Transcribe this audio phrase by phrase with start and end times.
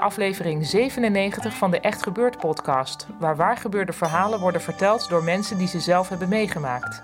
[0.00, 5.68] Aflevering 97 van de Echt Gebeurd podcast, waar waargebeurde verhalen worden verteld door mensen die
[5.68, 7.02] ze zelf hebben meegemaakt.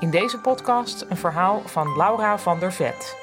[0.00, 3.16] In deze podcast een verhaal van Laura van der Vet.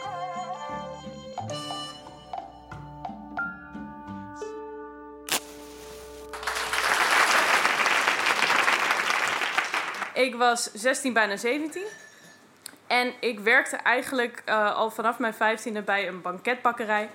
[10.13, 11.81] Ik was 16, bijna 17.
[12.87, 17.09] En ik werkte eigenlijk uh, al vanaf mijn 15e bij een banketbakkerij.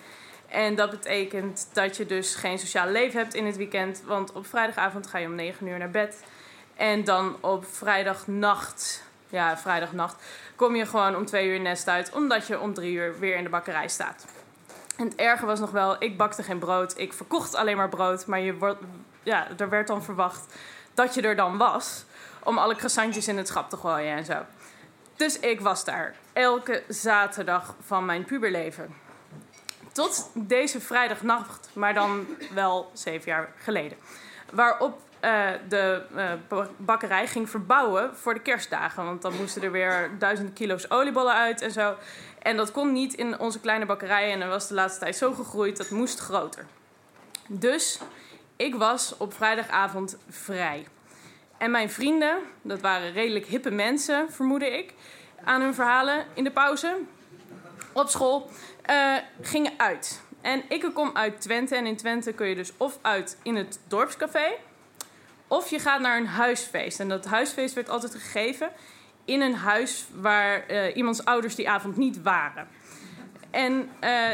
[0.54, 4.02] En dat betekent dat je dus geen sociaal leven hebt in het weekend.
[4.06, 6.24] Want op vrijdagavond ga je om 9 uur naar bed.
[6.76, 10.22] En dan op vrijdagnacht, ja, vrijdagnacht,
[10.56, 12.12] kom je gewoon om 2 uur nest uit.
[12.12, 14.26] Omdat je om 3 uur weer in de bakkerij staat.
[14.96, 16.98] En het erge was nog wel, ik bakte geen brood.
[16.98, 18.26] Ik verkocht alleen maar brood.
[18.26, 18.80] Maar je wordt,
[19.22, 20.54] ja, er werd dan verwacht
[20.94, 22.04] dat je er dan was.
[22.42, 24.42] Om alle croissantjes in het schap te gooien en zo.
[25.16, 29.03] Dus ik was daar elke zaterdag van mijn puberleven.
[29.94, 33.98] Tot deze vrijdagnacht, maar dan wel zeven jaar geleden.
[34.50, 36.02] Waarop uh, de
[36.50, 39.04] uh, bakkerij ging verbouwen voor de kerstdagen.
[39.04, 41.94] Want dan moesten er weer duizenden kilo's oliebollen uit en zo.
[42.42, 44.32] En dat kon niet in onze kleine bakkerij.
[44.32, 46.66] En dat was de laatste tijd zo gegroeid, dat moest groter.
[47.48, 47.98] Dus
[48.56, 50.86] ik was op vrijdagavond vrij.
[51.58, 54.94] En mijn vrienden, dat waren redelijk hippe mensen, vermoedde ik,
[55.44, 56.96] aan hun verhalen in de pauze
[57.94, 58.50] op school,
[58.90, 60.20] uh, gingen uit.
[60.40, 63.78] En ik kom uit Twente en in Twente kun je dus of uit in het
[63.88, 64.46] dorpscafé,
[65.48, 67.00] of je gaat naar een huisfeest.
[67.00, 68.70] En dat huisfeest werd altijd gegeven
[69.24, 72.68] in een huis waar uh, iemands ouders die avond niet waren.
[73.50, 74.28] En uh,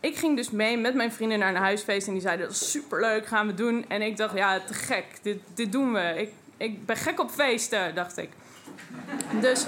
[0.00, 2.70] ik ging dus mee met mijn vrienden naar een huisfeest en die zeiden dat is
[2.70, 3.84] superleuk, gaan we doen.
[3.88, 6.14] En ik dacht, ja, te gek, dit, dit doen we.
[6.16, 8.30] Ik, ik ben gek op feesten, dacht ik.
[9.40, 9.66] Dus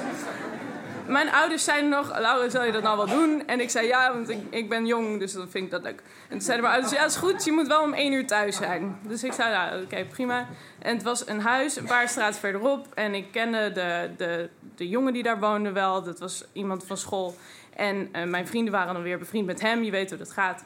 [1.08, 3.42] mijn ouders zeiden nog, Laura, zal je dat nou wel doen?
[3.46, 6.02] En ik zei ja, want ik, ik ben jong, dus dan vind ik dat leuk.
[6.22, 8.56] En toen zeiden mijn ouders, ja, is goed, je moet wel om één uur thuis
[8.56, 8.98] zijn.
[9.02, 10.46] Dus ik zei, ja, oké, prima.
[10.78, 12.86] En het was een huis, een paar straten verderop.
[12.94, 16.02] En ik kende de, de, de jongen die daar woonde wel.
[16.02, 17.36] Dat was iemand van school.
[17.76, 19.82] En uh, mijn vrienden waren dan weer bevriend met hem.
[19.82, 20.64] Je weet hoe dat gaat.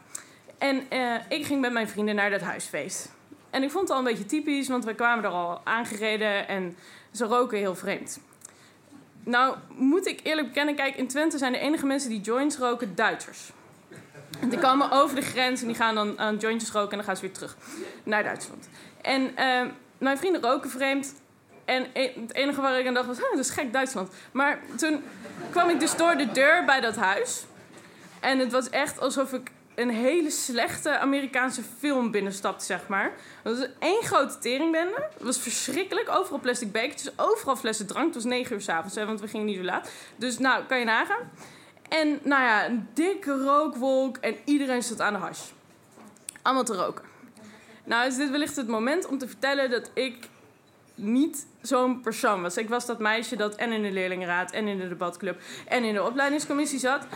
[0.58, 3.10] En uh, ik ging met mijn vrienden naar dat huisfeest.
[3.50, 6.76] En ik vond het al een beetje typisch, want we kwamen er al aangereden en
[7.10, 8.20] ze roken heel vreemd.
[9.24, 12.94] Nou, moet ik eerlijk bekennen, kijk, in Twente zijn de enige mensen die joints roken
[12.94, 13.50] Duitsers.
[14.48, 17.16] Die komen over de grens en die gaan dan aan jointjes roken en dan gaan
[17.16, 17.56] ze weer terug
[18.02, 18.68] naar Duitsland.
[19.02, 21.14] En uh, mijn vrienden roken vreemd.
[21.64, 24.12] En e-, het enige waar ik aan dacht was, dat is gek Duitsland.
[24.32, 25.02] Maar toen
[25.50, 27.44] kwam ik dus door de deur bij dat huis.
[28.20, 29.50] En het was echt alsof ik
[29.82, 33.12] een hele slechte Amerikaanse film binnenstapte, zeg maar.
[33.42, 35.08] Dat was één grote teringbende.
[35.12, 36.08] Het was verschrikkelijk.
[36.10, 38.06] Overal plastic bekertjes, overal flessen drank.
[38.06, 39.90] Het was negen uur s'avonds, want we gingen niet zo laat.
[40.16, 41.30] Dus nou, kan je nagaan.
[41.88, 45.40] En nou ja, een dikke rookwolk en iedereen zat aan de hash.
[46.42, 47.04] Allemaal te roken.
[47.84, 50.28] Nou is dit wellicht het moment om te vertellen dat ik
[50.94, 52.56] niet zo'n persoon was.
[52.56, 55.94] Ik was dat meisje dat en in de leerlingenraad en in de debatclub en in
[55.94, 57.06] de opleidingscommissie zat.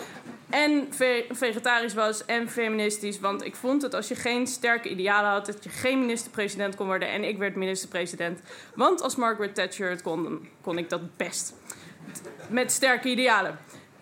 [0.56, 0.88] En
[1.30, 3.20] vegetarisch was en feministisch.
[3.20, 6.86] Want ik vond dat als je geen sterke idealen had, dat je geen minister-president kon
[6.86, 7.08] worden.
[7.08, 8.40] En ik werd minister-president.
[8.74, 11.54] Want als Margaret Thatcher het kon, dan kon ik dat best.
[12.48, 13.58] Met sterke idealen.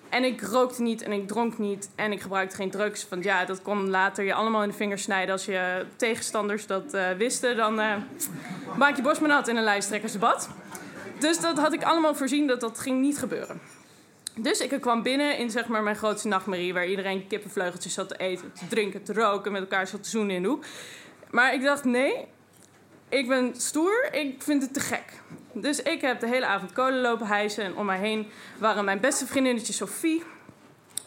[0.09, 3.09] En ik rookte niet en ik dronk niet en ik gebruikte geen drugs.
[3.09, 5.33] Want ja, dat kon later je allemaal in de vingers snijden.
[5.33, 7.97] Als je tegenstanders dat uh, wisten, dan uh,
[8.77, 10.49] maak je borst maar nat in een lijsttrekkersdebat.
[11.19, 13.61] Dus dat had ik allemaal voorzien dat dat ging niet gebeuren.
[14.37, 16.75] Dus ik kwam binnen in zeg maar, mijn grootste nachtmerrie...
[16.75, 19.53] waar iedereen kippenvleugeltjes zat te eten, te drinken, te roken...
[19.53, 20.65] met elkaar zat te zoenen in de hoek.
[21.31, 22.27] Maar ik dacht, nee,
[23.09, 25.05] ik ben stoer, ik vind het te gek.
[25.53, 27.65] Dus ik heb de hele avond kolen lopen hijsen.
[27.65, 28.27] En om mij heen
[28.59, 30.23] waren mijn beste vriendinnetje Sophie.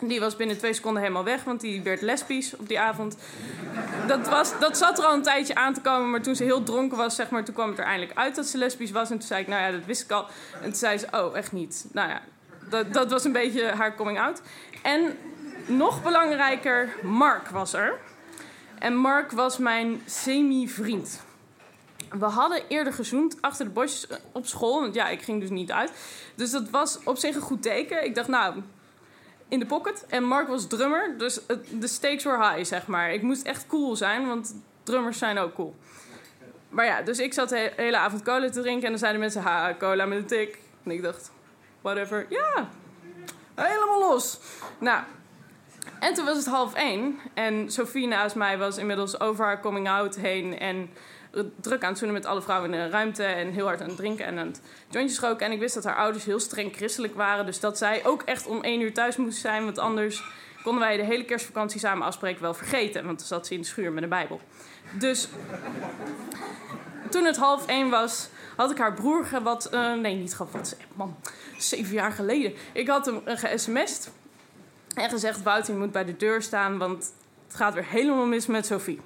[0.01, 3.18] Die was binnen twee seconden helemaal weg, want die werd lesbisch op die avond.
[4.07, 6.63] Dat, was, dat zat er al een tijdje aan te komen, maar toen ze heel
[6.63, 9.09] dronken was, zeg maar, toen kwam het er eindelijk uit dat ze lesbisch was.
[9.09, 10.25] En toen zei ik, nou ja, dat wist ik al.
[10.53, 11.85] En toen zei ze, oh, echt niet.
[11.91, 12.21] Nou ja,
[12.69, 14.42] dat, dat was een beetje haar coming out.
[14.81, 15.18] En
[15.66, 18.00] nog belangrijker, Mark was er.
[18.80, 21.22] En Mark was mijn semi-vriend.
[22.10, 24.81] We hadden eerder gezoend achter de bosjes op school.
[24.81, 25.92] Want ja, ik ging dus niet uit.
[26.36, 28.06] Dus dat was op zich een goed teken.
[28.06, 28.62] Ik dacht, nou,
[29.48, 30.06] in de pocket.
[30.08, 31.18] En Mark was drummer.
[31.18, 31.40] Dus
[31.80, 33.14] de stakes were high, zeg maar.
[33.14, 35.75] Ik moest echt cool zijn, want drummers zijn ook cool.
[36.69, 38.84] Maar ja, dus ik zat de hele avond cola te drinken.
[38.84, 40.60] En dan zeiden mensen, ha, cola met een tik.
[40.84, 41.31] En ik dacht,
[41.94, 42.25] whatever.
[42.30, 42.69] Ja,
[43.56, 44.39] helemaal los.
[44.80, 45.04] Nou,
[46.00, 47.19] en toen was het half één.
[47.34, 50.60] En Sophie naast mij was inmiddels over haar coming out heen.
[50.60, 50.89] En
[51.56, 53.24] druk aan het zoenen met alle vrouwen in de ruimte.
[53.24, 55.45] En heel hard aan het drinken en aan het jointjes roken.
[55.45, 57.45] En ik wist dat haar ouders heel streng christelijk waren.
[57.45, 59.63] Dus dat zij ook echt om één uur thuis moest zijn.
[59.63, 60.24] Want anders
[60.63, 63.06] konden wij de hele kerstvakantie samen afspreken wel vergeten.
[63.06, 64.42] Want dan zat ze in de schuur met een bijbel.
[64.92, 65.28] Dus
[67.10, 69.69] toen het half één was, had ik haar broer wat...
[69.74, 70.77] Uh, nee, niet gehad.
[70.95, 71.15] Man,
[71.57, 72.54] zeven jaar geleden.
[72.74, 74.12] Ik had hem ge-sms'd.
[74.98, 77.13] En gezegd, Wouter, je moet bij de deur staan, want
[77.48, 79.01] het gaat weer helemaal mis met Sophie.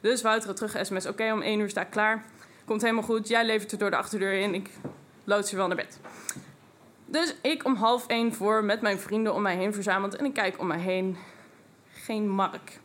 [0.00, 2.24] Dus Wouter had terug sms, oké, om één uur sta ik klaar.
[2.64, 4.70] Komt helemaal goed, jij levert er door de achterdeur in, ik
[5.24, 5.98] loods je wel naar bed.
[7.06, 10.16] Dus ik om half één voor met mijn vrienden om mij heen verzameld.
[10.16, 11.16] En ik kijk om mij heen,
[11.92, 12.80] geen Mark.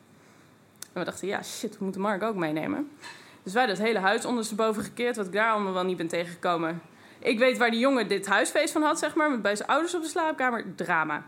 [0.93, 2.91] En we dachten, ja shit, we moeten Mark ook meenemen.
[3.47, 6.81] Dus wij dat hele huis ondersteboven gekeerd, wat ik daar allemaal wel niet ben tegengekomen.
[7.19, 9.95] Ik weet waar die jongen dit huisfeest van had, zeg maar, met bij zijn ouders
[9.95, 10.75] op de slaapkamer.
[10.75, 11.23] Drama.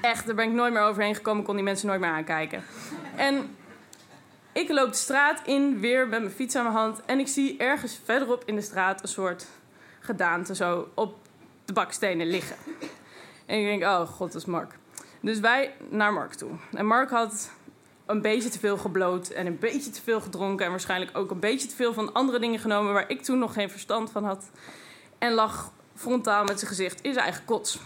[0.00, 2.62] Echt, daar ben ik nooit meer overheen gekomen, kon die mensen nooit meer aankijken.
[3.16, 3.56] En
[4.52, 7.00] ik loop de straat in, weer met mijn fiets aan mijn hand.
[7.06, 9.46] En ik zie ergens verderop in de straat een soort
[10.00, 11.16] gedaante zo op
[11.64, 12.56] de bakstenen liggen.
[13.46, 14.72] En ik denk, oh god, dat is Mark.
[15.20, 16.50] Dus wij naar Mark toe.
[16.72, 17.50] En Mark had
[18.06, 20.64] een beetje te veel gebloot en een beetje te veel gedronken.
[20.64, 23.52] En waarschijnlijk ook een beetje te veel van andere dingen genomen waar ik toen nog
[23.52, 24.50] geen verstand van had.
[25.18, 27.78] En lag frontaal met zijn gezicht in zijn eigen kots.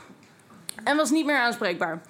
[0.84, 2.00] En was niet meer aanspreekbaar.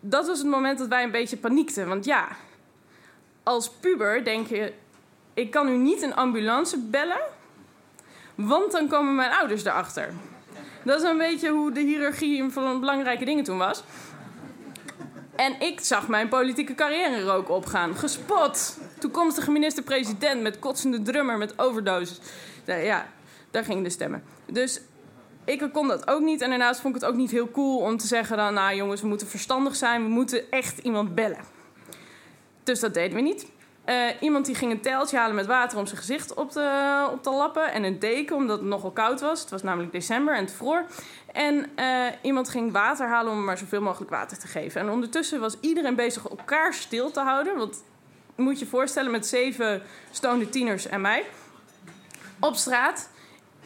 [0.00, 1.88] Dat was het moment dat wij een beetje paniekten.
[1.88, 2.28] Want ja,
[3.42, 4.72] als puber denk je:
[5.34, 7.20] ik kan nu niet een ambulance bellen,
[8.34, 10.12] want dan komen mijn ouders erachter.
[10.84, 13.82] Dat is een beetje hoe de hiërarchie van belangrijke dingen toen was.
[15.38, 17.96] En ik zag mijn politieke carrière rook opgaan.
[17.96, 18.78] Gespot.
[18.98, 22.20] Toekomstige minister-president met kotsende drummer met overdoses.
[22.64, 23.06] Ja,
[23.50, 24.22] daar gingen de stemmen.
[24.46, 24.80] Dus
[25.44, 26.40] ik kon dat ook niet.
[26.40, 28.54] En daarnaast vond ik het ook niet heel cool om te zeggen dan...
[28.54, 30.02] nou jongens, we moeten verstandig zijn.
[30.02, 31.40] We moeten echt iemand bellen.
[32.62, 33.46] Dus dat deden we niet.
[33.88, 37.22] Uh, iemand die ging een teltje halen met water om zijn gezicht op te, op
[37.22, 37.72] te lappen.
[37.72, 39.40] En een deken, omdat het nogal koud was.
[39.40, 40.84] Het was namelijk december en het vroor.
[41.32, 44.80] En uh, iemand ging water halen om maar zoveel mogelijk water te geven.
[44.80, 47.56] En ondertussen was iedereen bezig elkaar stil te houden.
[47.56, 47.82] Want
[48.34, 51.24] moet je voorstellen met zeven stonende tieners en mij.
[52.40, 53.10] Op straat.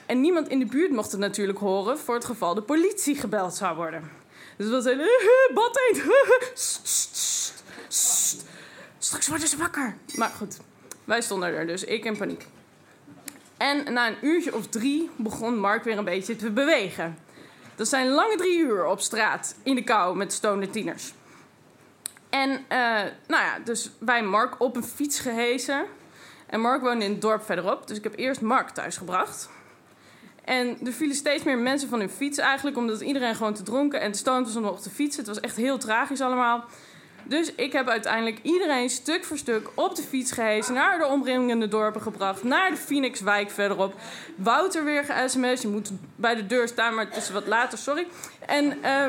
[0.06, 1.98] En niemand in de buurt mocht het natuurlijk horen...
[1.98, 4.10] voor het geval de politie gebeld zou worden.
[4.56, 5.00] Dus het was een...
[5.54, 5.80] Bad
[9.12, 9.96] Straks worden ze wakker.
[10.14, 10.56] Maar goed,
[11.04, 11.84] wij stonden er dus.
[11.84, 12.46] Ik in paniek.
[13.56, 17.18] En na een uurtje of drie begon Mark weer een beetje te bewegen.
[17.74, 21.12] Dat zijn lange drie uur op straat in de kou met stonende tieners.
[22.28, 22.58] En uh,
[23.26, 25.84] nou ja, dus wij Mark op een fiets gehezen.
[26.46, 27.86] En Mark woonde in het dorp verderop.
[27.86, 29.48] Dus ik heb eerst Mark thuis gebracht.
[30.44, 34.00] En er vielen steeds meer mensen van hun fiets eigenlijk, omdat iedereen gewoon te dronken
[34.00, 35.24] en te stoned was om op te fietsen.
[35.24, 36.64] Het was echt heel tragisch allemaal.
[37.24, 41.68] Dus ik heb uiteindelijk iedereen stuk voor stuk op de fiets gehezen, naar de omringende
[41.68, 43.94] dorpen gebracht, naar de Phoenixwijk verderop.
[44.36, 48.06] Wouter weer ge-sms, je moet bij de deur staan, maar het is wat later, sorry.
[48.46, 49.06] En uh,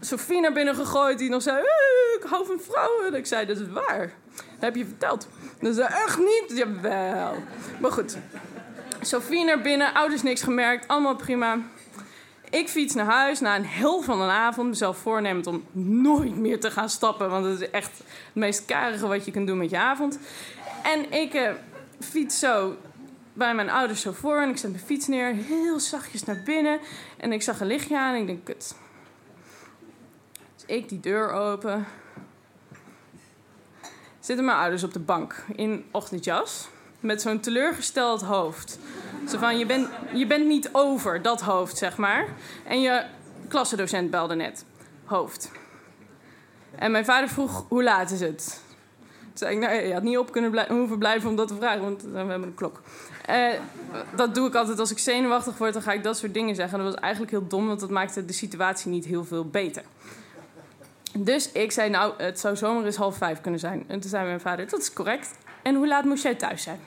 [0.00, 1.58] Sophie naar binnen gegooid, die nog zei,
[2.20, 3.06] ik hou van vrouwen.
[3.06, 4.12] En ik zei, dat is waar.
[4.36, 5.28] Dat heb je verteld.
[5.60, 6.44] Dat zei, echt niet?
[6.54, 7.34] Jawel.
[7.80, 8.16] Maar goed.
[9.00, 11.58] Sophie naar binnen, ouders niks gemerkt, allemaal prima.
[12.50, 14.68] Ik fiets naar huis na een hel van een avond.
[14.68, 17.30] Mezelf voornemend om nooit meer te gaan stappen.
[17.30, 20.18] Want het is echt het meest karige wat je kunt doen met je avond.
[20.82, 21.50] En ik uh,
[22.00, 22.76] fiets zo
[23.32, 24.40] bij mijn ouders zo voor.
[24.40, 25.34] En ik zet mijn fiets neer.
[25.34, 26.78] Heel zachtjes naar binnen.
[27.16, 28.14] En ik zag een lichtje aan.
[28.14, 28.74] En ik denk, kut.
[30.54, 31.86] Dus ik die deur open.
[34.20, 36.68] Zitten mijn ouders op de bank in ochtendjas.
[37.00, 38.78] Met zo'n teleurgesteld hoofd.
[39.28, 42.26] Zo van, je bent, je bent niet over dat hoofd, zeg maar.
[42.64, 43.04] En je
[43.48, 44.64] klassendocent belde net.
[45.04, 45.50] Hoofd.
[46.78, 48.60] En mijn vader vroeg, hoe laat is het?
[49.20, 51.82] Toen zei ik, nou, je had niet op kunnen hoeven blijven om dat te vragen,
[51.82, 52.80] want we hebben een klok.
[53.30, 53.48] Uh,
[54.16, 56.78] dat doe ik altijd als ik zenuwachtig word, dan ga ik dat soort dingen zeggen.
[56.78, 59.82] Dat was eigenlijk heel dom, want dat maakte de situatie niet heel veel beter.
[61.18, 63.84] Dus ik zei, nou, het zou zomaar eens half vijf kunnen zijn.
[63.86, 65.30] En toen zei mijn vader, dat is correct.
[65.62, 66.80] En hoe laat moest jij thuis zijn?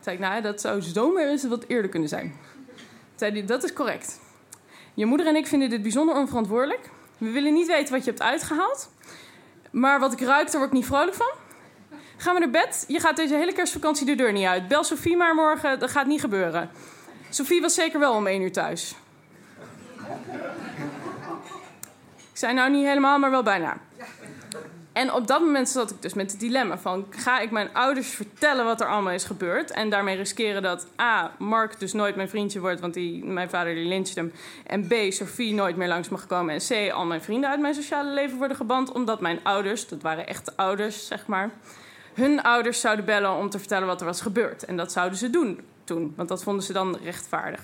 [0.00, 2.34] Zei ik, nou, dat zou zomaar eens wat eerder kunnen zijn.
[3.16, 4.20] Zei hij, dat is correct.
[4.94, 6.90] Je moeder en ik vinden dit bijzonder onverantwoordelijk.
[7.18, 8.90] We willen niet weten wat je hebt uitgehaald.
[9.70, 11.30] Maar wat ik ruik, daar word ik niet vrolijk van.
[12.16, 12.84] Ga maar naar bed.
[12.88, 14.68] Je gaat deze hele kerstvakantie de deur niet uit.
[14.68, 16.70] Bel Sophie maar morgen, dat gaat niet gebeuren.
[17.30, 18.94] Sophie was zeker wel om één uur thuis.
[22.32, 23.76] Ik zei nou niet helemaal, maar wel bijna.
[24.98, 27.06] En op dat moment zat ik dus met het dilemma van...
[27.10, 29.70] ga ik mijn ouders vertellen wat er allemaal is gebeurd...
[29.70, 32.80] en daarmee riskeren dat A, Mark dus nooit mijn vriendje wordt...
[32.80, 34.32] want die, mijn vader die lyncht hem...
[34.66, 36.54] en B, Sophie nooit meer langs mag komen...
[36.54, 38.92] en C, al mijn vrienden uit mijn sociale leven worden geband...
[38.92, 41.50] omdat mijn ouders, dat waren echte ouders, zeg maar...
[42.14, 44.64] hun ouders zouden bellen om te vertellen wat er was gebeurd.
[44.64, 47.60] En dat zouden ze doen toen, want dat vonden ze dan rechtvaardig.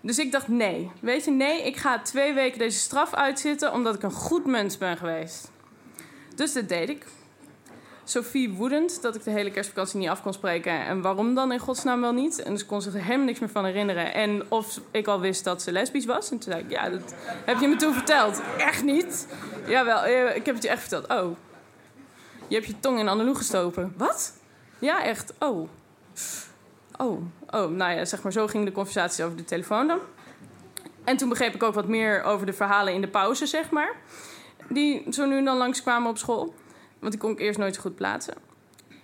[0.00, 0.90] Dus ik dacht, nee.
[1.00, 3.72] Weet je, nee, ik ga twee weken deze straf uitzitten...
[3.72, 5.50] omdat ik een goed mens ben geweest.
[6.38, 7.06] Dus dat deed ik.
[8.04, 10.72] Sophie woedend dat ik de hele kerstvakantie niet af kon spreken.
[10.72, 12.42] En waarom dan in godsnaam wel niet?
[12.42, 14.14] En dus kon zich er helemaal niks meer van herinneren.
[14.14, 16.30] En of ik al wist dat ze lesbisch was.
[16.30, 17.14] En toen zei ik, ja, dat
[17.44, 18.42] heb je me toen verteld.
[18.58, 19.26] Echt niet?
[19.66, 21.06] Jawel, eh, ik heb het je echt verteld.
[21.06, 21.36] Oh,
[22.48, 23.94] je hebt je tong in Annelou gestoken.
[23.96, 24.32] Wat?
[24.78, 25.34] Ja, echt.
[25.38, 25.68] Oh.
[26.96, 29.98] Oh, oh, nou ja, zeg maar, zo ging de conversatie over de telefoon dan.
[31.04, 33.96] En toen begreep ik ook wat meer over de verhalen in de pauze, zeg maar
[34.68, 36.54] die zo nu en dan langskwamen op school.
[36.98, 38.34] Want die kon ik eerst nooit zo goed plaatsen.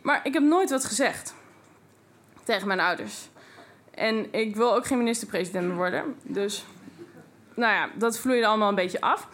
[0.03, 1.35] Maar ik heb nooit wat gezegd
[2.45, 3.29] tegen mijn ouders.
[3.91, 6.17] En ik wil ook geen minister-president worden.
[6.23, 6.67] Dus,
[7.55, 9.29] nou ja, dat vloeide allemaal een beetje af.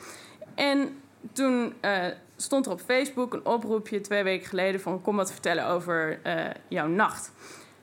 [0.55, 1.01] En
[1.33, 2.07] toen uh,
[2.37, 6.45] stond er op Facebook een oproepje twee weken geleden van kom wat vertellen over uh,
[6.69, 7.33] jouw nacht.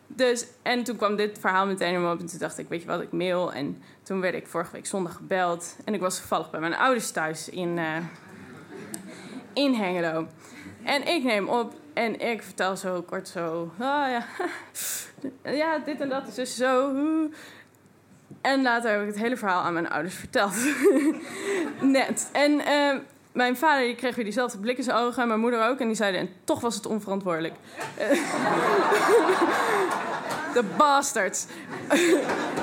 [0.07, 2.87] Dus, en toen kwam dit verhaal meteen me op en toen dacht ik, weet je
[2.87, 3.53] wat, ik mail.
[3.53, 5.75] En toen werd ik vorige week zondag gebeld.
[5.85, 7.97] En ik was toevallig bij mijn ouders thuis in, uh,
[9.57, 10.27] in Hengelo.
[10.83, 13.71] En ik neem op en ik vertel zo kort zo...
[13.79, 14.25] Oh ja,
[15.61, 16.91] ja dit en dat is dus zo...
[18.41, 20.53] En later heb ik het hele verhaal aan mijn ouders verteld.
[21.81, 22.29] Net.
[22.31, 22.99] En uh,
[23.31, 25.21] mijn vader die kreeg weer diezelfde blik in zijn ogen.
[25.21, 25.79] En mijn moeder ook.
[25.79, 27.53] En die zeiden, en toch was het onverantwoordelijk.
[30.53, 31.45] De bastards.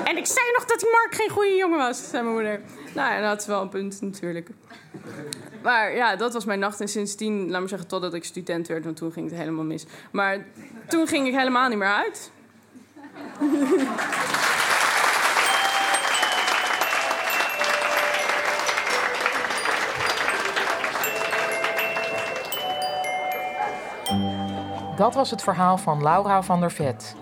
[0.03, 2.61] en ik zei nog dat Mark geen goede jongen was, zei mijn moeder.
[2.93, 4.49] Nou ja, dat is wel een punt natuurlijk.
[5.65, 6.81] Maar ja, dat was mijn nacht.
[6.81, 9.85] En sindsdien, laat maar zeggen, totdat ik student werd, want toen ging het helemaal mis.
[10.11, 10.45] Maar
[10.87, 12.31] toen ging ik helemaal niet meer uit.
[24.95, 27.15] Dat was het verhaal van Laura van der Vet.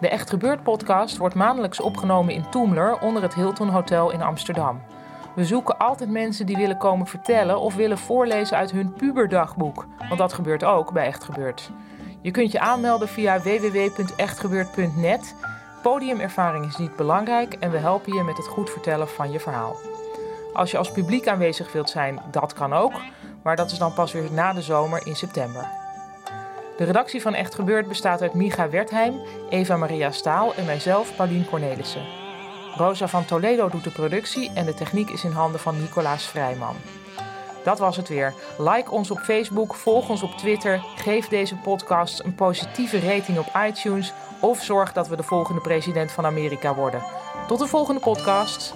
[0.00, 4.80] De Echt Gebeurd podcast wordt maandelijks opgenomen in Toemler onder het Hilton Hotel in Amsterdam.
[5.36, 9.86] We zoeken altijd mensen die willen komen vertellen of willen voorlezen uit hun puberdagboek.
[9.98, 11.70] Want dat gebeurt ook bij Echt Gebeurd.
[12.20, 15.34] Je kunt je aanmelden via www.echtgebeurd.net.
[15.82, 19.76] Podiumervaring is niet belangrijk en we helpen je met het goed vertellen van je verhaal.
[20.52, 23.00] Als je als publiek aanwezig wilt zijn, dat kan ook,
[23.42, 25.68] maar dat is dan pas weer na de zomer in september.
[26.76, 31.46] De redactie van Echt Gebeurd bestaat uit Micha Wertheim, Eva Maria Staal en mijzelf, Paulien
[31.46, 32.25] Cornelissen.
[32.76, 36.76] Rosa van Toledo doet de productie en de techniek is in handen van Nicolaas Vrijman.
[37.64, 38.34] Dat was het weer.
[38.58, 43.52] Like ons op Facebook, volg ons op Twitter, geef deze podcast een positieve rating op
[43.68, 47.02] iTunes of zorg dat we de volgende president van Amerika worden.
[47.46, 48.74] Tot de volgende podcast.